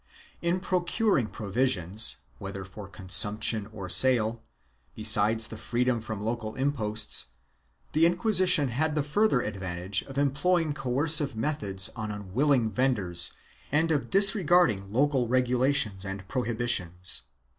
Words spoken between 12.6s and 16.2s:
vendors and of disregarding local regulations